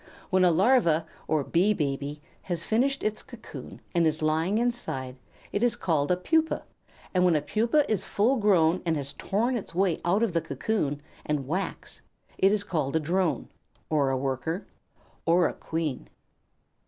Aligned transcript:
When 0.31 0.43
a 0.43 0.49
Larva, 0.49 1.05
or 1.27 1.43
Bee 1.43 1.75
baby, 1.75 2.23
has 2.49 2.63
finished 2.63 3.03
its 3.03 3.21
cocoon, 3.21 3.81
and 3.93 4.07
is 4.07 4.23
lying 4.23 4.57
inside, 4.57 5.17
it 5.51 5.61
is 5.61 5.75
called 5.75 6.09
a 6.09 6.17
Pupa, 6.17 6.63
and 7.13 7.23
when 7.23 7.35
a 7.35 7.39
Pupa 7.43 7.85
is 7.87 8.03
full 8.03 8.37
grown 8.37 8.81
and 8.83 8.97
has 8.97 9.13
torn 9.13 9.55
its 9.55 9.75
way 9.75 10.01
out 10.03 10.23
of 10.23 10.33
the 10.33 10.41
cocoon 10.41 11.03
and 11.23 11.47
wax, 11.47 12.01
it 12.39 12.51
is 12.51 12.63
called 12.63 12.95
a 12.95 12.99
Drone, 12.99 13.49
or 13.91 14.09
a 14.09 14.17
Worker, 14.17 14.65
or 15.27 15.47
a 15.47 15.53
Queen. 15.53 16.09